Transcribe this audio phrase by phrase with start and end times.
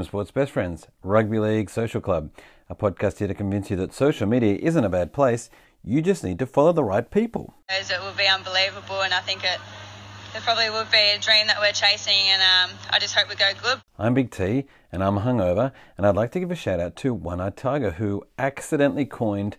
[0.00, 2.30] Hello and welcome to Sports Best Friends, Rugby League Social Club,
[2.70, 5.50] a podcast here to convince you that social media isn't a bad place.
[5.84, 7.52] You just need to follow the right people.
[7.68, 9.60] It will be unbelievable, and I think it,
[10.34, 13.34] it probably would be a dream that we're chasing, and um, I just hope we
[13.34, 13.82] go good.
[13.98, 17.12] I'm Big T and I'm hungover, and I'd like to give a shout out to
[17.12, 19.58] One Eyed Tiger who accidentally coined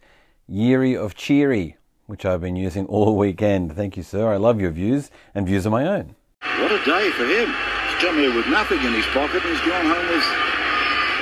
[0.50, 1.78] Yeary of Cheery,
[2.08, 3.76] which I've been using all weekend.
[3.76, 4.34] Thank you, sir.
[4.34, 6.16] I love your views, and views of my own.
[6.60, 7.48] What a day for him.
[7.48, 10.26] He's come here with nothing in his pocket and he's gone home with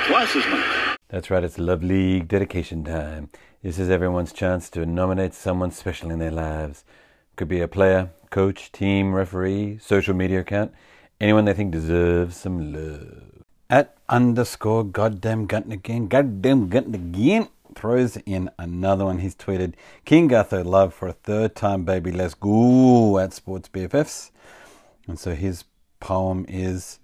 [0.07, 0.97] twice as much.
[1.09, 3.29] That's right, it's Love League dedication time.
[3.61, 6.83] This is everyone's chance to nominate someone special in their lives.
[7.35, 10.71] Could be a player, coach, team, referee, social media account,
[11.21, 13.43] anyone they think deserves some love.
[13.69, 19.19] At underscore goddamn Gunton again, goddamn Gunton again, throws in another one.
[19.19, 19.73] He's tweeted,
[20.05, 24.31] King Gutho love for a third time, baby, let's go at Sports BFFs.
[25.09, 25.63] And so his
[25.99, 26.99] poem is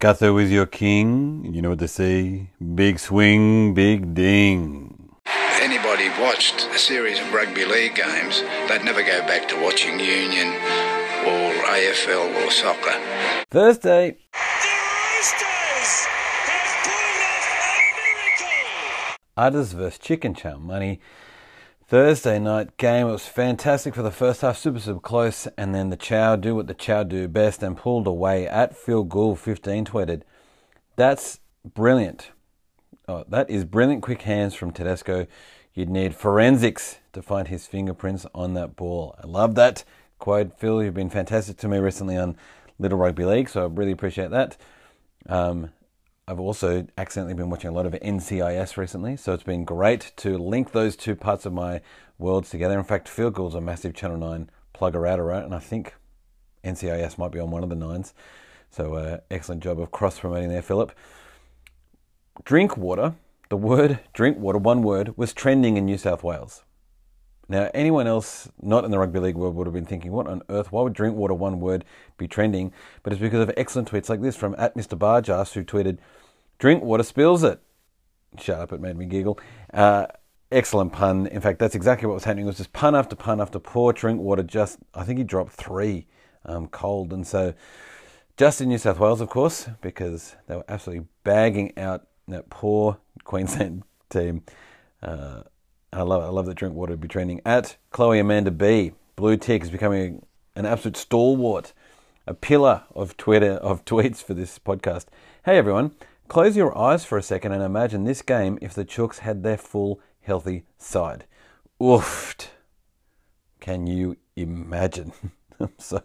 [0.00, 1.54] Gutho is your king.
[1.54, 2.50] You know what they say?
[2.74, 5.14] Big swing, big ding.
[5.24, 10.00] If anybody watched a series of rugby league games, they'd never go back to watching
[10.00, 12.98] Union or AFL or soccer.
[13.50, 14.74] Thursday, The
[15.14, 16.06] Roosters
[16.50, 17.78] have pulled off a
[18.34, 19.16] miracle.
[19.36, 20.98] Udders vs Chicken Chow Money.
[21.88, 23.06] Thursday night game.
[23.06, 25.46] It was fantastic for the first half, super, super close.
[25.56, 29.04] And then the Chow do what the Chow do best and pulled away at Phil
[29.04, 30.20] Gould, 15 tweeted.
[30.96, 32.30] That's brilliant.
[33.08, 35.26] Oh, that is brilliant quick hands from Tedesco.
[35.72, 39.16] You'd need forensics to find his fingerprints on that ball.
[39.24, 39.84] I love that.
[40.18, 42.36] Quote, Phil, you've been fantastic to me recently on
[42.78, 44.58] Little Rugby League, so I really appreciate that.
[45.26, 45.70] Um,
[46.28, 50.36] I've also accidentally been watching a lot of NCIS recently, so it's been great to
[50.36, 51.80] link those two parts of my
[52.18, 52.78] worlds together.
[52.78, 55.42] In fact, Phil Gould's a massive Channel 9 plugger outer, right?
[55.42, 55.94] And I think
[56.62, 58.12] NCIS might be on one of the nines.
[58.68, 60.92] So, uh, excellent job of cross promoting there, Philip.
[62.44, 63.14] Drink water,
[63.48, 66.62] the word drink water, one word, was trending in New South Wales.
[67.48, 70.42] Now, anyone else not in the rugby league world would have been thinking, what on
[70.50, 70.70] earth?
[70.70, 71.86] Why would drink water, one word,
[72.18, 72.70] be trending?
[73.02, 74.98] But it's because of excellent tweets like this from at Mr.
[74.98, 75.96] Barjas, who tweeted,
[76.58, 77.60] Drink water spills it.
[78.38, 79.38] Shut up, it made me giggle.
[79.72, 80.06] Uh,
[80.50, 81.26] excellent pun.
[81.28, 82.44] In fact, that's exactly what was happening.
[82.44, 84.42] It was just pun after pun after poor drink water.
[84.42, 86.06] Just, I think he dropped three
[86.44, 87.12] um, cold.
[87.12, 87.54] And so,
[88.36, 92.98] just in New South Wales, of course, because they were absolutely bagging out that poor
[93.24, 94.42] Queensland team.
[95.02, 95.42] Uh,
[95.92, 96.26] I love it.
[96.26, 97.40] I love that drink water be trending.
[97.46, 101.72] At Chloe Amanda B, blue tick is becoming an absolute stalwart,
[102.26, 105.06] a pillar of Twitter of tweets for this podcast.
[105.44, 105.92] Hey everyone,
[106.28, 109.56] close your eyes for a second and imagine this game if the Chooks had their
[109.56, 111.24] full healthy side.
[111.80, 112.48] Oofed.
[113.60, 115.12] Can you imagine?
[115.78, 116.02] so,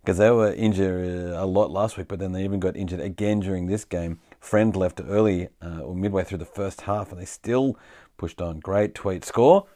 [0.00, 3.00] because they were injured uh, a lot last week, but then they even got injured
[3.00, 4.20] again during this game.
[4.38, 7.76] Friend left early uh, or midway through the first half, and they still
[8.16, 8.60] pushed on.
[8.60, 9.66] Great tweet score.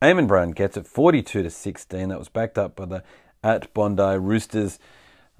[0.00, 2.08] Eamon Brown gets it 42 to 16.
[2.08, 3.04] That was backed up by the
[3.42, 4.78] at Bondi Roosters,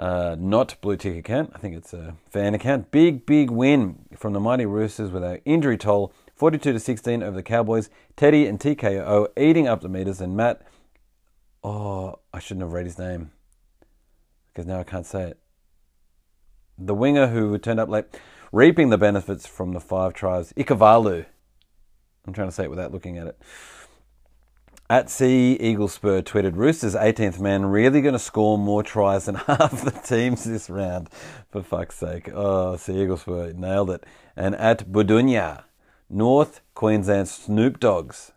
[0.00, 1.53] uh, not blue tick account.
[1.55, 2.91] I think it's a fan account.
[2.91, 7.37] Big, big win from the mighty Roosters with our injury toll 42 to 16 over
[7.37, 7.91] the Cowboys.
[8.16, 10.62] Teddy and TKO eating up the meters, and Matt.
[11.62, 13.31] Oh, I shouldn't have read his name
[14.49, 15.38] because now I can't say it.
[16.78, 18.06] The winger who turned up late,
[18.53, 20.55] reaping the benefits from the five tries.
[20.55, 21.27] Ikuvalu.
[22.27, 23.38] I'm trying to say it without looking at it.
[24.90, 29.34] At Sea Eagle Spur tweeted, Roosters 18th man really going to score more tries than
[29.46, 31.08] half the teams this round.
[31.48, 32.28] For fuck's sake.
[32.34, 34.04] Oh, Sea Eagle Spur nailed it.
[34.34, 35.62] And at Budunya,
[36.08, 38.32] North Queensland Snoop Dogs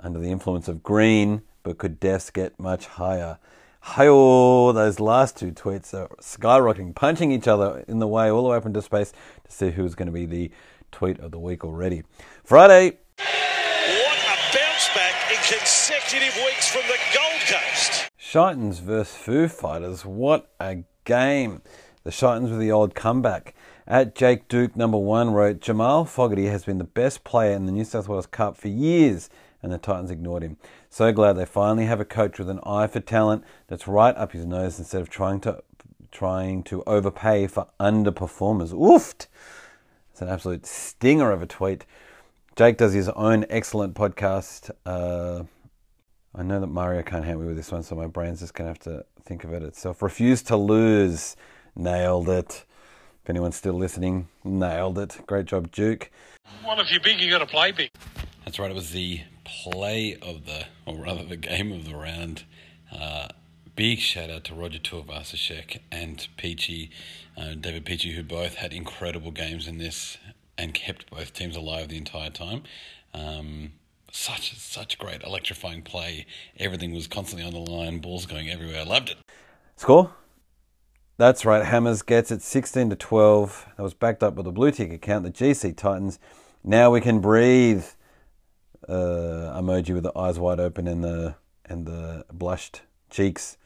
[0.00, 3.38] under the influence of green, but could deaths get much higher?
[3.82, 8.48] Hi-oh, those last two tweets are skyrocketing, punching each other in the way all the
[8.48, 9.12] way up into space
[9.44, 10.50] to see who's going to be the
[10.90, 12.02] tweet of the week already.
[12.42, 18.08] Friday, What a bounce back in consecutive weeks from the Gold Coast.
[18.18, 20.02] Shitans versus Foo Fighters.
[20.06, 21.60] What a game.
[22.02, 23.54] The Shitans with the old comeback.
[23.86, 27.72] At Jake Duke, number one, wrote Jamal Fogarty has been the best player in the
[27.72, 29.28] New South Wales Cup for years,
[29.62, 30.56] and the Titans ignored him.
[30.88, 34.32] So glad they finally have a coach with an eye for talent that's right up
[34.32, 35.62] his nose instead of trying to
[36.10, 38.72] trying to overpay for underperformers.
[38.72, 39.26] Oofed!
[40.10, 41.84] It's an absolute stinger of a tweet.
[42.56, 44.70] Jake does his own excellent podcast.
[44.86, 45.42] Uh,
[46.36, 48.66] I know that Mario can't help me with this one, so my brain's just going
[48.66, 50.02] to have to think of it itself.
[50.02, 51.34] Refuse to lose.
[51.74, 52.64] Nailed it.
[53.24, 55.18] If anyone's still listening, nailed it.
[55.26, 56.12] Great job, Duke.
[56.64, 57.90] Well, if you're big, you got to play big.
[58.44, 58.70] That's right.
[58.70, 62.44] It was the play of the, or rather, the game of the round.
[62.92, 63.28] Uh,
[63.74, 66.92] big shout out to Roger Tuivasa-Sheck and Peachy,
[67.36, 70.18] uh, David Peachy, who both had incredible games in this
[70.56, 72.62] and kept both teams alive the entire time.
[73.12, 73.72] Um,
[74.10, 76.26] such such great electrifying play.
[76.58, 78.80] Everything was constantly on the line, balls going everywhere.
[78.80, 79.16] I loved it.
[79.76, 80.14] Score?
[81.16, 81.64] That's right.
[81.64, 83.66] Hammers gets it 16 to 12.
[83.76, 85.24] That was backed up with a blue tick account.
[85.24, 86.18] The GC Titans.
[86.64, 87.84] Now we can breathe.
[88.88, 93.56] Uh, emoji with the eyes wide open and the and the blushed cheeks.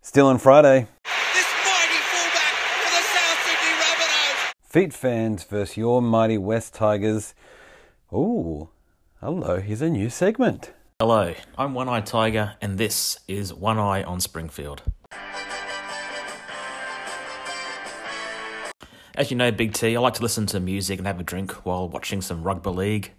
[0.00, 0.86] Still on Friday.
[1.04, 4.54] This mighty fullback for the South Sydney Rabbitohs.
[4.74, 7.32] Feet fans versus your mighty West Tigers.
[8.12, 8.70] Ooh,
[9.20, 9.60] hello.
[9.60, 10.72] Here's a new segment.
[10.98, 14.82] Hello, I'm One Eye Tiger, and this is One Eye on Springfield.
[19.14, 21.52] As you know, Big T, I like to listen to music and have a drink
[21.64, 23.12] while watching some rugby league.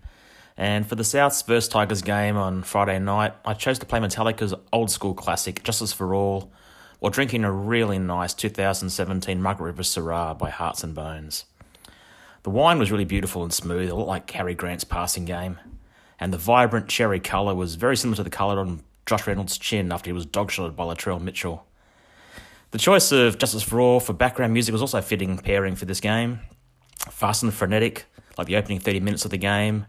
[0.58, 4.54] And for the Souths vs Tigers game on Friday night, I chose to play Metallica's
[4.74, 6.52] old school classic, Justice for All,
[7.00, 11.46] while drinking a really nice 2017 Margaret River Syrah by Hearts and Bones.
[12.44, 15.58] The wine was really beautiful and smooth, a lot like Harry Grant's passing game.
[16.20, 19.92] And the vibrant cherry colour was very similar to the colour on Josh Reynolds' chin
[19.92, 21.66] after he was dogshotted by Latrell Mitchell.
[22.72, 25.86] The choice of Justice for All for background music was also a fitting pairing for
[25.86, 26.40] this game.
[27.10, 28.06] Fast and frenetic,
[28.38, 29.86] like the opening 30 minutes of the game.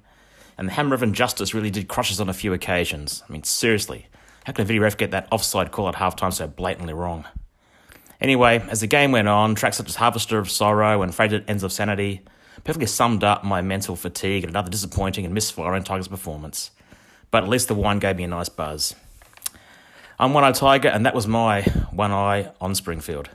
[0.59, 3.23] And the Hammer of Injustice really did crushes on a few occasions.
[3.29, 4.07] I mean, seriously,
[4.47, 7.25] how can a video ref get that offside call at halftime so blatantly wrong?
[8.21, 11.65] Anyway, as the game went on, tracks such as Harvester of Sorrow and Frayed Ends
[11.65, 12.21] of Sanity
[12.63, 16.71] perfectly summed up my mental fatigue and another disappointing and misfiring Tigers performance.
[17.33, 18.95] But at least the wine gave me a nice buzz.
[20.17, 23.31] I'm One Eye Tiger, and that was my One Eye on Springfield.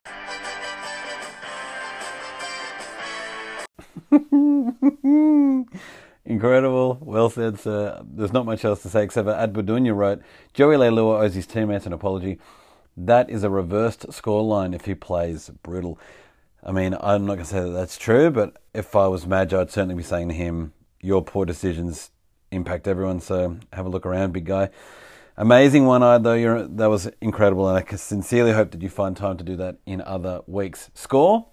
[6.25, 6.99] Incredible.
[7.01, 8.01] Well said, sir.
[8.03, 10.21] There's not much else to say except that Adbudunya wrote
[10.53, 12.39] Joey Leilua owes his teammates an apology.
[12.95, 15.97] That is a reversed scoreline if he plays brutal.
[16.63, 19.53] I mean, I'm not going to say that that's true, but if I was Madge,
[19.53, 22.11] I'd certainly be saying to him, Your poor decisions
[22.51, 24.69] impact everyone, so have a look around, big guy.
[25.37, 26.35] Amazing one eyed, though.
[26.35, 29.77] You're, that was incredible, and I sincerely hope that you find time to do that
[29.87, 30.91] in other weeks.
[30.93, 31.47] Score?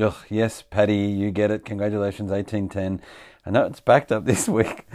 [0.00, 1.66] Ugh, yes, Paddy, you get it.
[1.66, 3.06] Congratulations, 1810.
[3.44, 4.86] I know it's backed up this week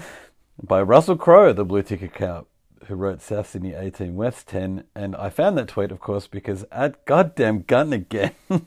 [0.61, 2.47] by Russell Crowe, the blue ticket count,
[2.85, 4.85] who wrote South Sydney 18, West 10.
[4.95, 8.31] And I found that tweet, of course, because at goddamn gun again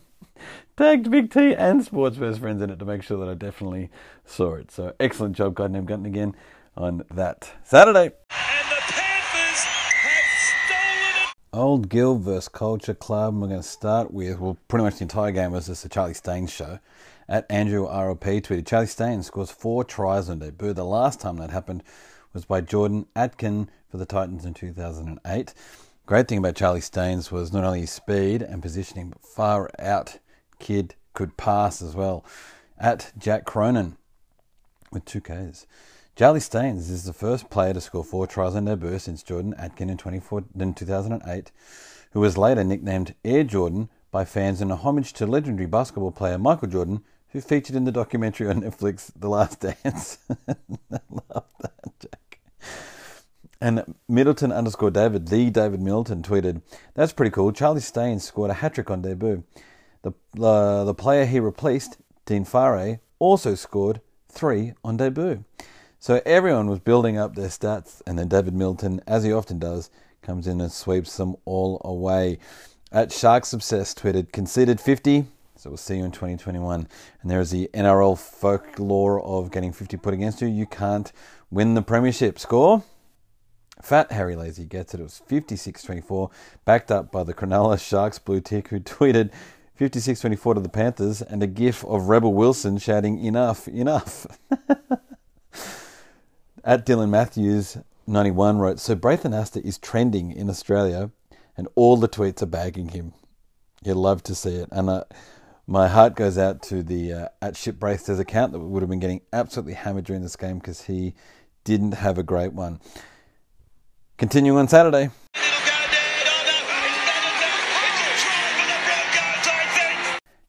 [0.76, 3.90] tagged Big T and Sports Best Friends in it to make sure that I definitely
[4.26, 4.70] saw it.
[4.70, 6.36] So excellent job, goddamn Gunton again
[6.76, 8.12] on that Saturday.
[8.30, 10.26] And the Panthers have
[10.68, 11.34] stolen it.
[11.54, 13.40] Old Guild versus Culture Club.
[13.40, 16.12] We're going to start with, well, pretty much the entire game was just a Charlie
[16.12, 16.80] Staines show.
[17.30, 20.72] At Andrew RLP tweeted, Charlie Staines scores four tries on debut.
[20.72, 21.84] The last time that happened
[22.32, 25.54] was by Jordan Atkin for the Titans in 2008.
[26.06, 30.18] Great thing about Charlie Staines was not only his speed and positioning, but far out
[30.58, 32.24] kid could pass as well.
[32.76, 33.96] At Jack Cronin
[34.90, 35.68] with two Ks.
[36.16, 39.88] Charlie Staines is the first player to score four tries on debut since Jordan Atkin
[39.88, 40.00] in,
[40.58, 41.52] in 2008,
[42.10, 46.36] who was later nicknamed Air Jordan by fans in a homage to legendary basketball player
[46.36, 50.18] Michael Jordan, who featured in the documentary on Netflix, The Last Dance.
[50.48, 50.56] I
[51.10, 52.40] love that, Jack.
[53.60, 56.62] And Middleton underscore David, the David Middleton, tweeted,
[56.94, 57.52] That's pretty cool.
[57.52, 59.44] Charlie Staines scored a hat trick on debut.
[60.02, 65.44] The, uh, the player he replaced, Dean Whare, also scored three on debut.
[65.98, 69.90] So everyone was building up their stats, and then David Middleton, as he often does,
[70.22, 72.38] comes in and sweeps them all away.
[72.90, 75.26] At Sharks Obsessed tweeted, conceded 50,
[75.60, 76.88] so we'll see you in 2021.
[77.20, 80.48] And there is the NRL folklore of getting 50 put against you.
[80.48, 81.12] You can't
[81.50, 82.38] win the premiership.
[82.38, 82.82] Score?
[83.82, 85.00] Fat Harry Lazy gets it.
[85.00, 86.30] It was 56 24,
[86.64, 89.30] backed up by the Cronulla Sharks blue tick, who tweeted
[89.74, 94.26] 56 24 to the Panthers and a gif of Rebel Wilson shouting, Enough, enough.
[96.64, 97.76] At Dylan Matthews
[98.06, 101.10] 91 wrote, So Braith Anasta is trending in Australia
[101.54, 103.12] and all the tweets are bagging him.
[103.82, 104.68] You'd love to see it.
[104.72, 105.04] And uh,
[105.70, 109.20] my heart goes out to the uh, at Shipbraith's account that would have been getting
[109.32, 111.14] absolutely hammered during this game because he
[111.62, 112.80] didn't have a great one.
[114.18, 115.10] Continuing on Saturday.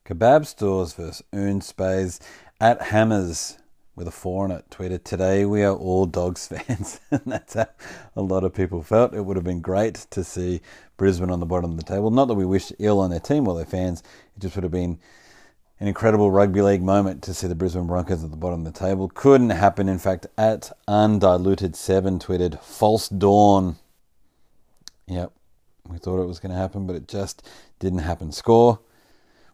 [0.08, 2.20] Kebab stores versus Earn Spays
[2.60, 3.60] at Hammers
[4.02, 4.66] with a four on it.
[4.72, 7.68] Tweeted today we are all dogs fans, and that's how
[8.16, 9.14] a lot of people felt.
[9.14, 10.62] It would have been great to see
[10.98, 12.10] Brisbane on the bottom of the table.
[12.10, 14.02] Not that we wish ill on their team or their fans.
[14.36, 14.98] It just would have been
[15.80, 18.80] an incredible rugby league moment to see the Brisbane Broncos at the bottom of the
[18.80, 19.08] table.
[19.08, 19.88] Couldn't happen.
[19.88, 23.76] In fact, at undiluted seven tweeted false dawn.
[25.06, 25.32] Yep,
[25.90, 28.32] We thought it was going to happen, but it just didn't happen.
[28.32, 28.80] Score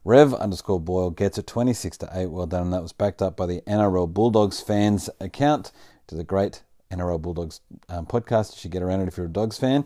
[0.07, 2.27] Rev underscore Boyle gets it 26 to 8.
[2.27, 2.61] Well done.
[2.63, 5.73] And that was backed up by the NRL Bulldogs fans account
[6.07, 7.59] to the great NRL Bulldogs
[7.89, 8.53] um, podcast.
[8.53, 9.85] You should get around it if you're a Dogs fan.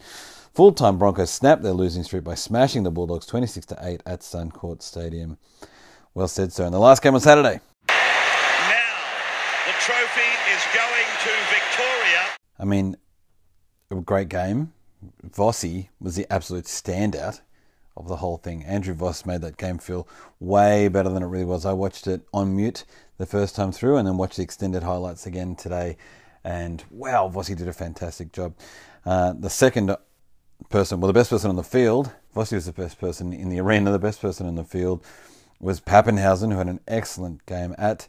[0.53, 4.19] Full time Broncos snap their losing streak by smashing the Bulldogs 26 to 8 at
[4.19, 5.39] Suncorp Stadium.
[6.13, 6.65] Well said, sir.
[6.65, 7.59] And the last game on Saturday.
[7.89, 7.95] Now,
[9.65, 10.21] the trophy
[10.53, 12.21] is going to Victoria.
[12.59, 12.95] I mean,
[13.89, 14.71] a great game.
[15.27, 17.41] Vossi was the absolute standout
[17.97, 18.63] of the whole thing.
[18.63, 20.07] Andrew Voss made that game feel
[20.39, 21.65] way better than it really was.
[21.65, 22.85] I watched it on mute
[23.17, 25.97] the first time through and then watched the extended highlights again today.
[26.43, 28.55] And wow, Vossi did a fantastic job.
[29.05, 29.95] Uh, the second
[30.69, 33.59] person, well, the best person on the field, Vossi was the best person in the
[33.59, 35.05] arena, the best person in the field
[35.59, 38.07] was Papenhuyzen, who had an excellent game at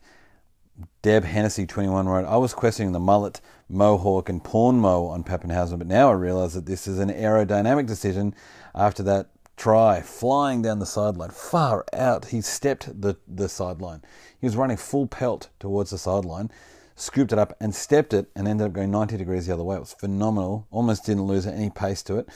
[1.02, 5.78] Deb Hennessy 21 wrote, I was questioning the mullet, mohawk, and porn mo on Papenhuyzen,
[5.78, 8.34] but now I realise that this is an aerodynamic decision
[8.74, 9.28] after that
[9.62, 12.24] try, flying down the sideline, far out.
[12.26, 14.02] He stepped the, the sideline.
[14.40, 16.50] He was running full pelt towards the sideline,
[16.96, 19.76] scooped it up and stepped it, and ended up going 90 degrees the other way.
[19.76, 20.66] It was phenomenal.
[20.72, 22.28] Almost didn't lose any pace to it.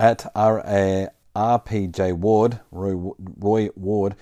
[0.00, 4.16] At R- RPJ Ward, Roy, Roy Ward,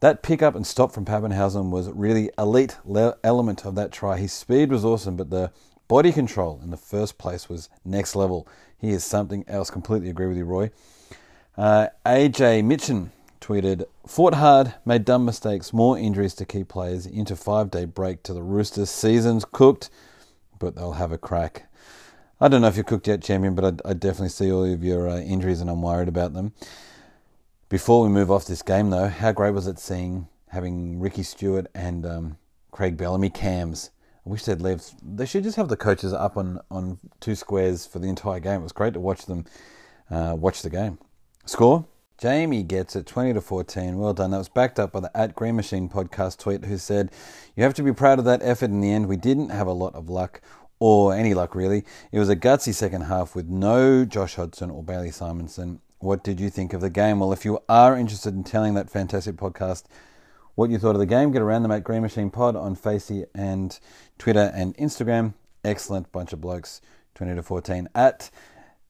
[0.00, 4.16] that pick up and stop from Papenhuyzen was really elite le- element of that try.
[4.16, 5.52] His speed was awesome, but the
[5.88, 8.48] body control in the first place was next level.
[8.78, 9.68] He is something else.
[9.68, 10.70] Completely agree with you, Roy.
[11.56, 17.34] Uh, AJ Mitchin tweeted, fought hard, made dumb mistakes, more injuries to key players into
[17.34, 18.90] five day break to the Roosters.
[18.90, 19.88] Season's cooked,
[20.58, 21.70] but they'll have a crack.
[22.40, 24.84] I don't know if you're cooked yet, champion, but I, I definitely see all of
[24.84, 26.52] your uh, injuries and I'm worried about them.
[27.70, 31.68] Before we move off this game, though, how great was it seeing having Ricky Stuart
[31.74, 32.38] and um,
[32.70, 33.90] Craig Bellamy cams?
[34.26, 34.60] I wish they'd.
[34.60, 38.60] They should just have the coaches up on, on two squares for the entire game.
[38.60, 39.46] It was great to watch them
[40.10, 40.98] uh, watch the game.
[41.48, 41.86] Score?
[42.18, 43.98] Jamie gets it 20 to 14.
[43.98, 44.32] Well done.
[44.32, 47.12] That was backed up by the at Green Machine podcast tweet who said,
[47.54, 49.06] You have to be proud of that effort in the end.
[49.06, 50.40] We didn't have a lot of luck
[50.80, 51.84] or any luck really.
[52.10, 55.78] It was a gutsy second half with no Josh Hodgson or Bailey Simonsson.
[55.98, 57.20] What did you think of the game?
[57.20, 59.84] Well, if you are interested in telling that fantastic podcast
[60.56, 63.24] what you thought of the game, get around them at Green Machine Pod on Facey
[63.36, 63.78] and
[64.18, 65.34] Twitter and Instagram.
[65.64, 66.80] Excellent bunch of blokes.
[67.14, 68.30] 20 to 14 at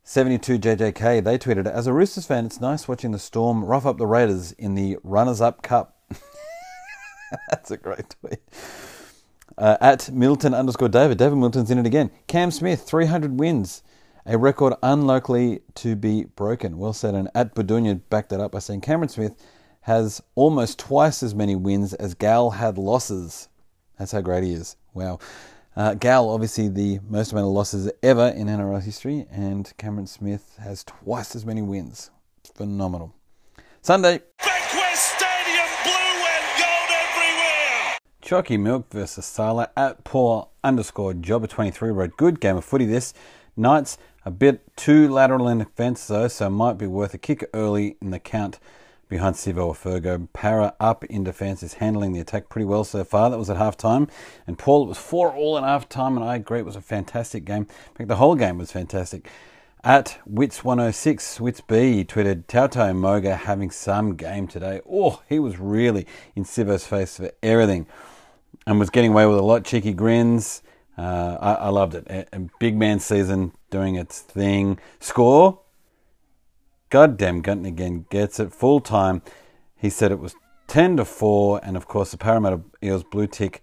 [0.07, 4.07] 72JJK, they tweeted, As a Roosters fan, it's nice watching the Storm rough up the
[4.07, 5.99] Raiders in the Runners Up Cup.
[7.51, 8.39] That's a great tweet.
[9.59, 12.13] Uh, at Middleton underscore David, David Middleton's in it again.
[12.29, 13.83] Cam Smith, 300 wins,
[14.25, 16.79] a record unlikely to be broken.
[16.79, 17.17] Well said.
[17.17, 19.35] And at Budunya backed that up by saying Cameron Smith
[19.83, 23.49] has almost twice as many wins as Gal had losses.
[23.99, 24.77] That's how great he is.
[24.95, 25.19] Wow.
[25.77, 30.57] Uh, Gal, obviously the most amount of losses ever in NRL history, and Cameron Smith
[30.59, 32.11] has twice as many wins.
[32.55, 33.15] Phenomenal.
[33.83, 34.23] Sunday.
[34.39, 37.99] Bankwest Stadium, blue and gold everywhere.
[38.23, 43.13] Chalky Milk versus Sala at Paul underscore Jobber23 wrote, Good game of footy this.
[43.55, 47.99] Knights a bit too lateral in defence though, so might be worth a kick early
[48.01, 48.59] in the count
[49.09, 50.29] behind Sivo Fergo.
[50.33, 53.31] Para up in defence is handling the attack pretty well so far.
[53.31, 54.09] That was at half time.
[54.47, 56.81] And Paul, it was 4 all at half time, and I agree, it was a
[56.81, 57.63] fantastic game.
[57.63, 59.29] In fact, the whole game was fantastic.
[59.85, 64.81] At Wits106, Wits B tweeted Tautau Moga having some game today.
[64.91, 67.87] Oh, he was really in Sivo's face for everything
[68.67, 69.65] and was getting away with a lot.
[69.65, 70.63] Cheeky grins.
[70.99, 72.07] Uh, I, I, loved it.
[72.09, 74.81] A, a big man season doing its thing.
[74.99, 75.61] Score
[76.97, 79.21] goddamn again gets it full time.
[79.77, 80.35] He said it was
[80.69, 83.63] 10 to 4, and of course, the Parramatta Eels blue tick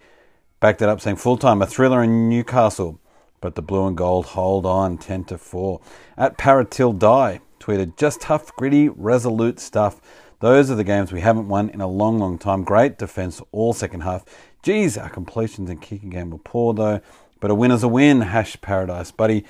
[0.59, 2.99] backed it up, saying full time, a thriller in Newcastle.
[3.41, 5.81] But the blue and gold hold on 10 to 4.
[6.15, 9.99] At Paratil Die tweeted, just tough, gritty, resolute stuff.
[10.39, 12.63] Those are the games we haven't won in a long, long time.
[12.63, 14.25] Great defence all second half.
[14.61, 17.01] Geez, our completions and kicking game were poor though.
[17.39, 18.21] But a win is a win.
[18.21, 19.43] Hash paradise, buddy.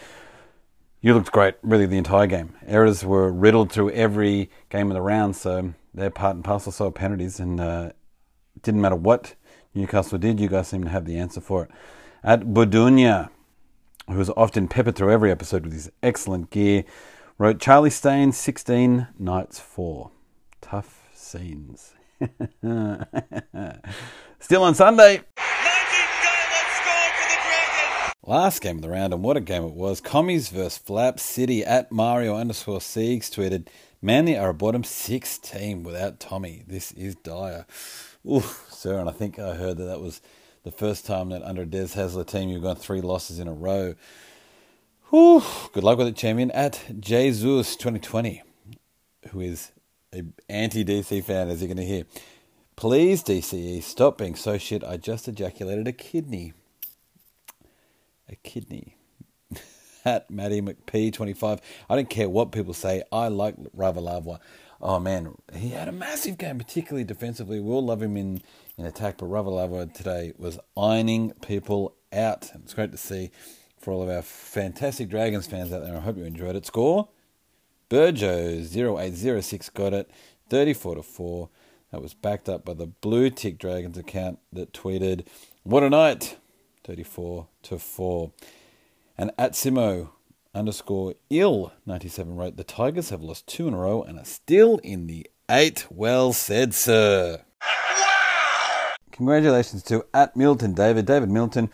[1.03, 2.55] You looked great, really, the entire game.
[2.65, 6.91] Errors were riddled through every game of the round, so they're part and parcel so
[6.91, 7.89] penalties, and uh,
[8.61, 9.35] didn't matter what
[9.73, 11.71] Newcastle did, you guys seem to have the answer for it.
[12.23, 13.29] At Budunya,
[14.07, 16.85] who was often peppered through every episode with his excellent gear,
[17.37, 20.09] wrote Charlie Stain, 16, Knights 4.
[20.61, 21.95] Tough scenes.
[24.39, 25.23] Still on Sunday.
[28.25, 29.99] Last game of the round, and what a game it was.
[29.99, 33.67] Commies versus Flap City at Mario underscore Siegs tweeted,
[34.01, 36.63] Manly are a bottom six team without Tommy.
[36.65, 37.65] This is dire.
[38.25, 40.21] Ooh, sir, and I think I heard that that was
[40.63, 43.53] the first time that under a Des Hasler team you've got three losses in a
[43.53, 43.95] row.
[45.09, 46.49] Whew, good luck with it, champion.
[46.51, 48.41] At Jesus 2020,
[49.31, 49.73] who is
[50.15, 52.05] a anti DC fan, as you're going to hear.
[52.77, 54.81] Please, DCE, stop being so shit.
[54.81, 56.53] I just ejaculated a kidney.
[58.29, 58.97] A kidney.
[60.05, 61.59] At Matty McP25.
[61.89, 63.03] I don't care what people say.
[63.11, 64.39] I like Ravalawa.
[64.81, 67.61] Oh man, he had a massive game, particularly defensively.
[67.61, 68.41] We all love him in,
[68.77, 72.51] in attack, but Ravalawa today was ironing people out.
[72.55, 73.31] It's great to see
[73.79, 75.95] for all of our fantastic Dragons fans out there.
[75.95, 76.65] I hope you enjoyed it.
[76.65, 77.07] Score
[77.89, 80.09] Burjo0806 got it
[80.49, 81.49] 34 to 4.
[81.91, 85.27] That was backed up by the Blue Tick Dragons account that tweeted,
[85.61, 86.37] What a night!
[86.83, 88.31] 34 to 4.
[89.17, 90.09] And at Simo
[90.53, 94.77] underscore ill 97 wrote, The Tigers have lost two in a row and are still
[94.79, 95.87] in the eight.
[95.89, 97.43] Well said, sir.
[99.11, 101.69] Congratulations to at Middleton David, David Middleton,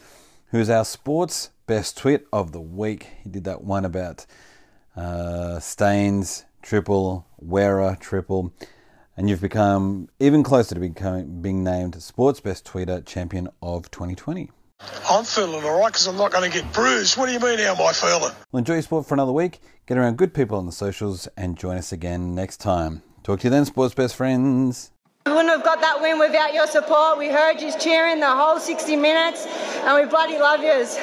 [0.52, 3.08] who's our sports best tweet of the week.
[3.24, 4.26] He did that one about
[4.96, 8.54] uh, Staines, triple, Wearer, triple
[9.20, 14.50] and you've become even closer to becoming, being named Sports Best Tweeter Champion of 2020.
[15.10, 17.18] I'm feeling all right because I'm not going to get bruised.
[17.18, 18.34] What do you mean, how am I feeling?
[18.52, 19.60] Well, enjoy your sport for another week.
[19.88, 23.02] Get around good people on the socials and join us again next time.
[23.24, 24.92] Talk to you then, Sports Best friends.
[25.26, 27.18] We wouldn't have got that win without your support.
[27.18, 29.46] We heard you cheering the whole 60 minutes,
[29.84, 30.96] and we bloody love yous.